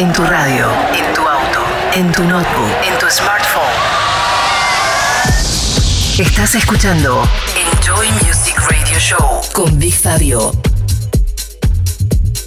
[0.00, 1.60] En tu radio, en tu auto,
[1.94, 3.62] en tu notebook, en tu smartphone.
[6.18, 7.22] Estás escuchando
[7.54, 10.58] Enjoy Music Radio Show con Big Fabio.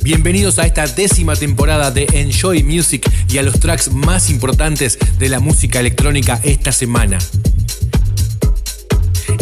[0.02, 5.30] Bienvenidos a esta décima temporada de Enjoy Music y a los tracks más importantes de
[5.30, 7.20] la música electrónica esta semana.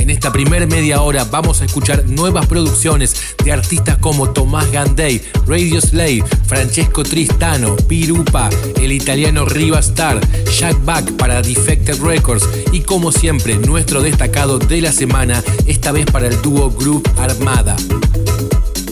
[0.01, 5.21] En esta primer media hora vamos a escuchar nuevas producciones de artistas como Tomás Gandey,
[5.47, 10.19] Radio Slave, Francesco Tristano, Pirupa, el italiano Riva Star,
[10.57, 16.05] Jack Back para Defected Records y como siempre nuestro destacado de la semana, esta vez
[16.05, 17.75] para el dúo Group Armada.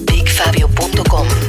[0.05, 1.48] BigFabio.com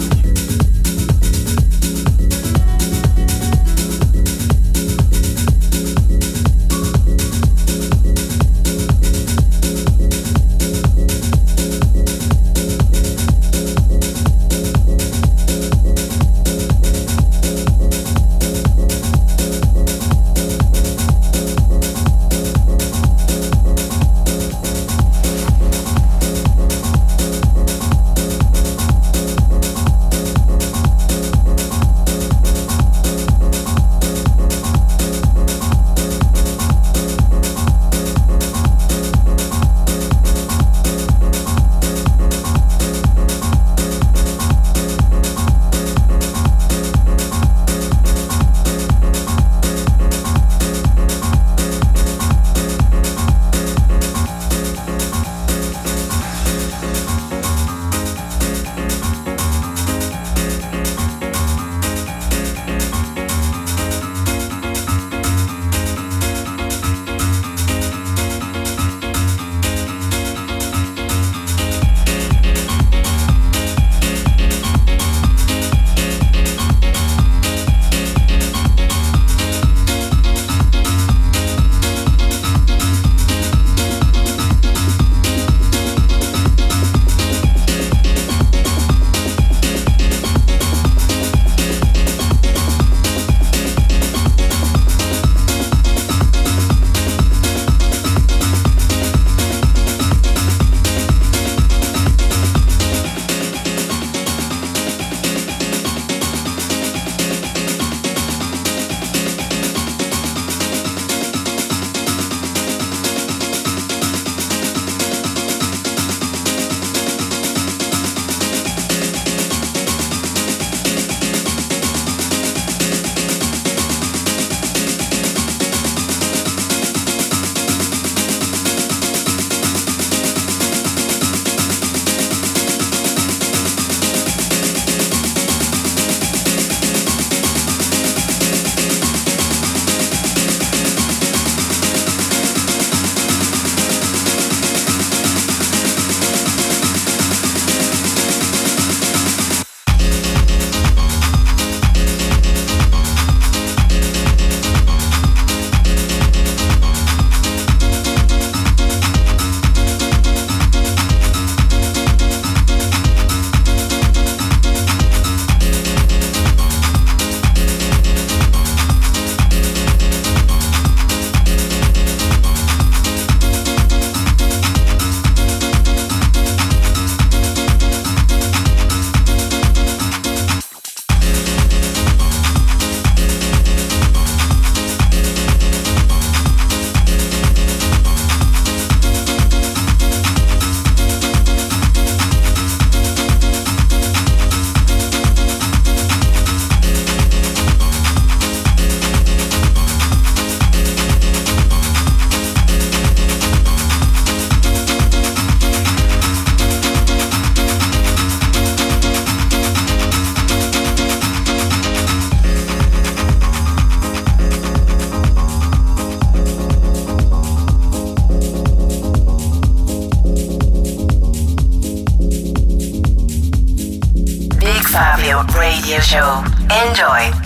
[226.11, 226.43] show.
[226.83, 227.40] Enjoy.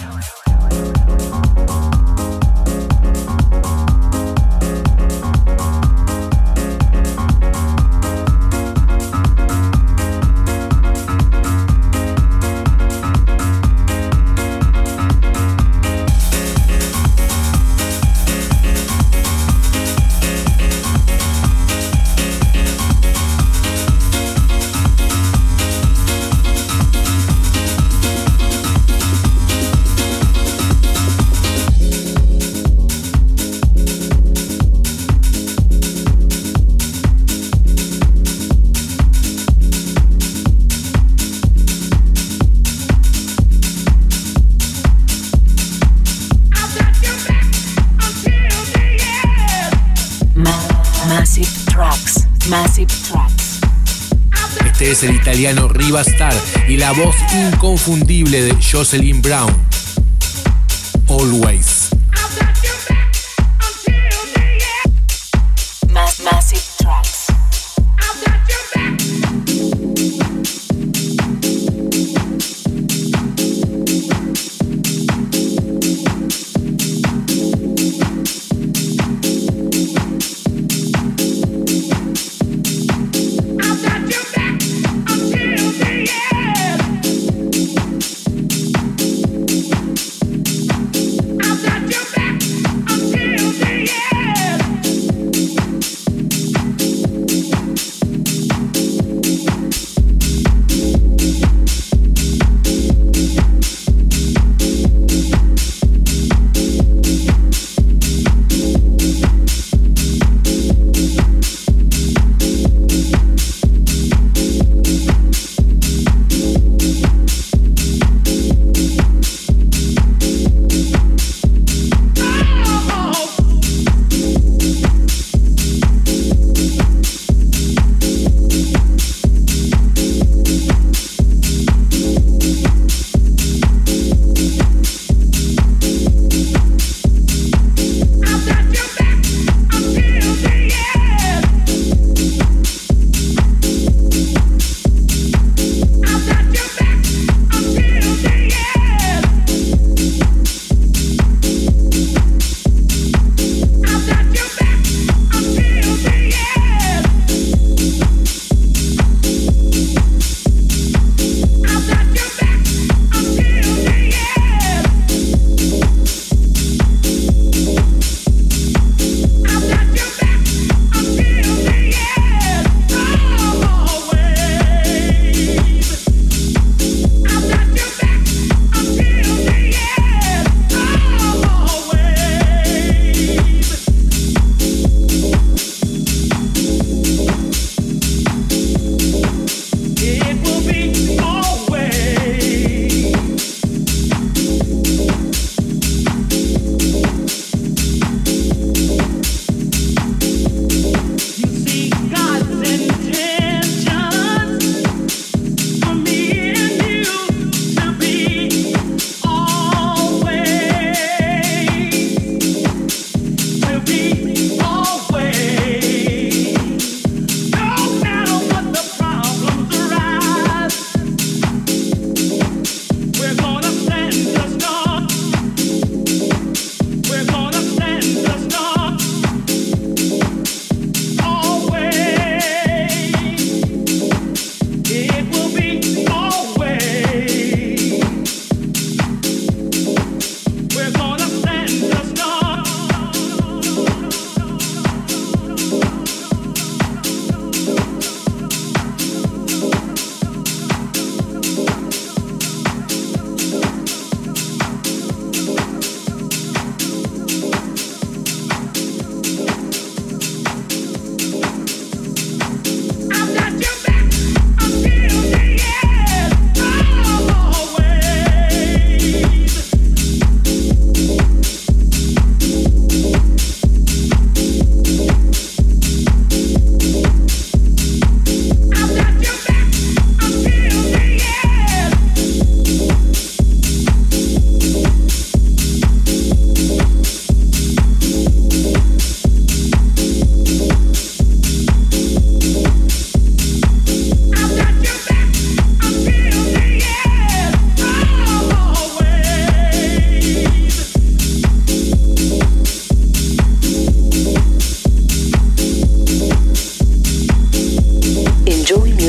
[55.86, 56.34] Italiano Riva Star
[56.68, 59.75] y la voz inconfundible de Jocelyn Brown.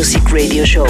[0.06, 0.86] Music Radio Show.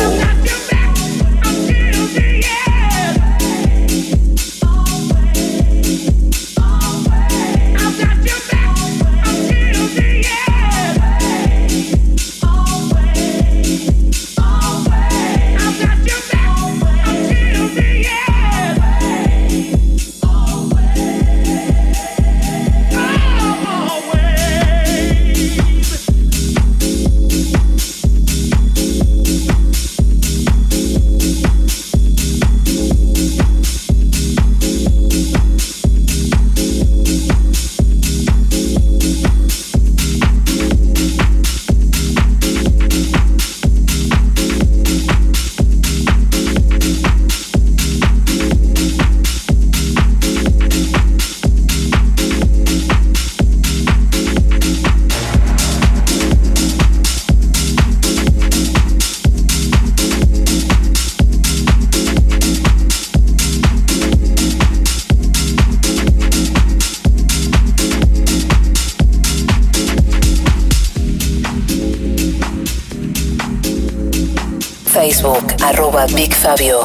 [76.47, 76.83] Fabio.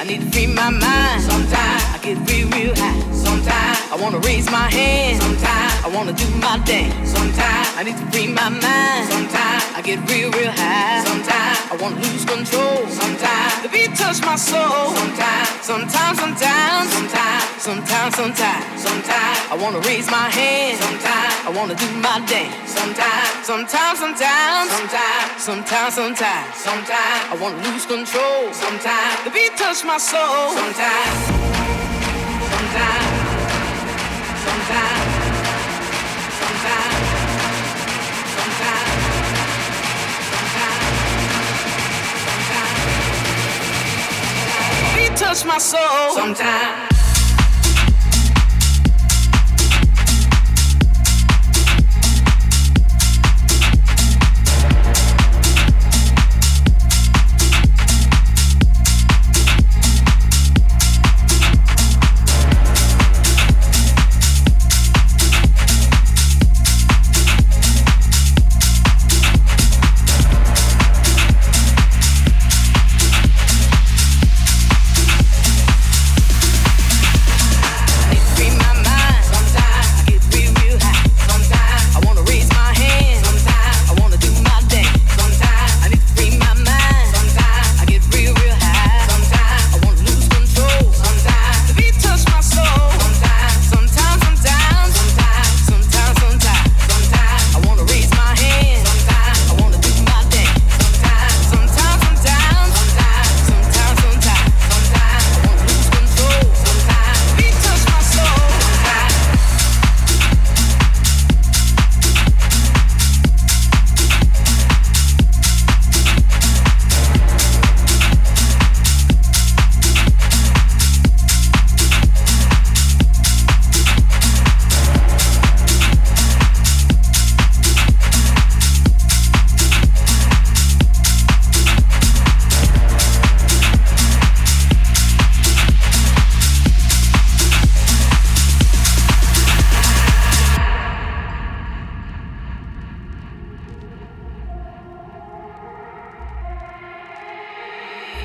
[0.00, 1.22] I need to free my mind.
[1.22, 2.98] Sometimes I get real, real high.
[3.12, 5.22] Sometimes I wanna raise my hand.
[5.22, 7.12] Sometimes I wanna do my dance.
[7.14, 9.06] Sometimes I need to free my mind.
[9.14, 11.04] Sometimes I get real, real high.
[11.06, 12.82] Sometimes I wanna lose control.
[12.88, 14.90] Sometimes the beat touch my soul.
[14.98, 19.07] Sometimes, sometimes, sometimes, sometimes, sometimes, sometimes, sometimes
[19.60, 20.78] wanna raise my hand.
[20.78, 21.34] Sometimes.
[21.46, 22.70] I wanna do my dance.
[22.70, 27.24] Sometimes, sometimes, sometimes, sometimes, sometimes, sometimes, sometimes.
[27.32, 28.52] I wanna lose control.
[28.52, 29.24] Sometimes.
[29.24, 30.54] The beat touch my soul.
[30.54, 31.18] Sometimes,
[32.52, 33.08] sometimes,
[34.46, 35.02] sometimes,
[36.38, 37.02] sometimes,
[38.38, 38.98] sometimes,
[42.38, 42.78] sometimes,
[44.94, 46.14] beat touch my soul.
[46.14, 46.87] Sometimes.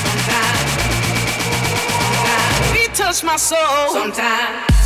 [0.04, 0.72] sometimes,
[2.24, 2.72] sometimes.
[2.72, 3.90] Beat touch my soul.
[3.92, 4.77] Sometimes.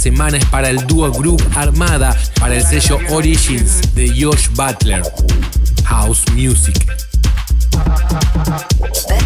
[0.00, 5.02] Semana es para el dúo Group Armada, para el sello Origins de Josh Butler.
[5.84, 6.86] House Music.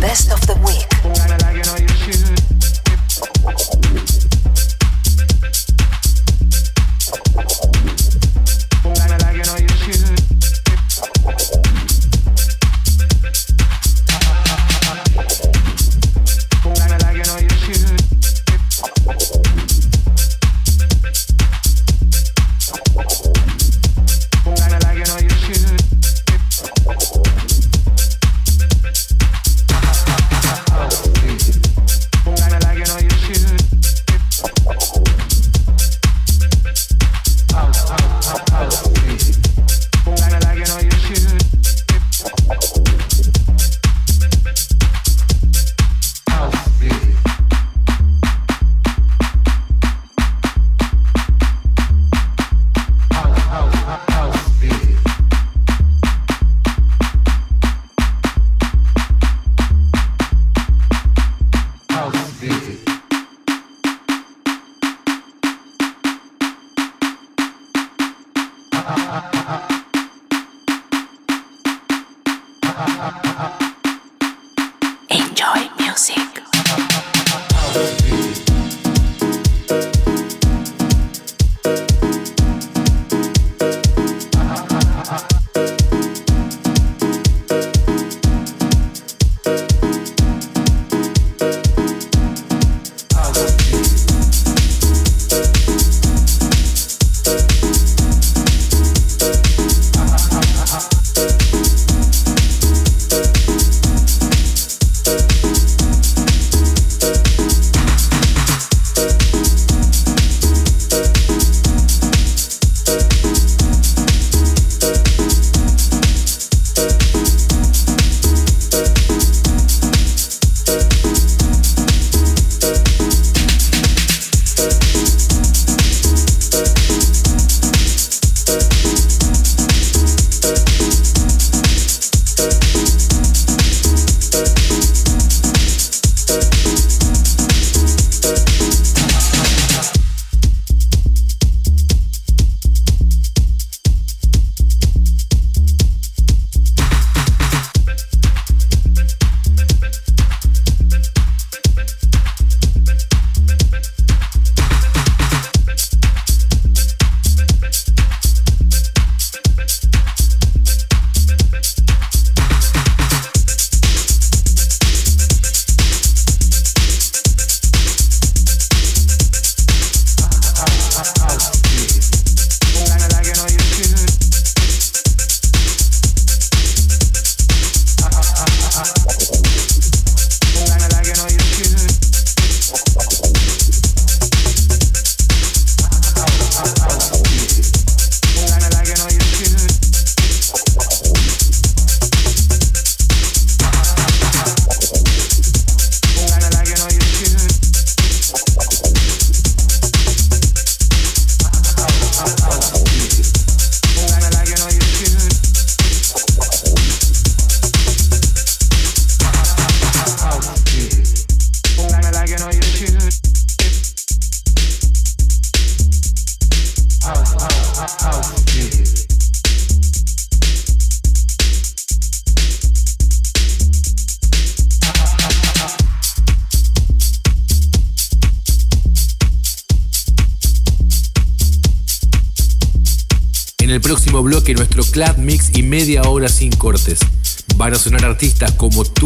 [0.01, 0.55] Best of the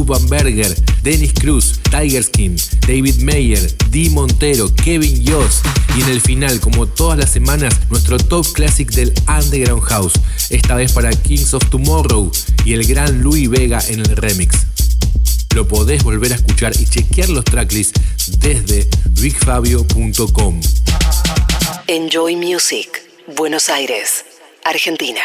[0.08, 6.22] Tuban Berger, Dennis Cruz, Tiger Skin, David Mayer, Dee Montero, Kevin Yost y en el
[6.22, 10.14] final, como todas las semanas, nuestro top classic del Underground House,
[10.48, 12.32] esta vez para Kings of Tomorrow
[12.64, 14.56] y el gran Louis Vega en el remix.
[15.54, 18.00] Lo podés volver a escuchar y chequear los tracklists
[18.38, 20.60] desde bigfabio.com.
[21.86, 22.88] Enjoy Music,
[23.36, 24.24] Buenos Aires,
[24.64, 25.20] Argentina.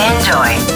[0.00, 0.69] Enjoy.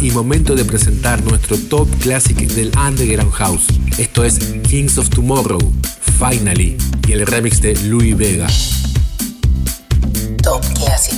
[0.00, 3.66] Y momento de presentar nuestro top classic del Underground House.
[3.98, 5.60] Esto es Kings of Tomorrow,
[6.18, 8.46] Finally, y el remix de Louis Vega.
[10.42, 11.17] Top Classic.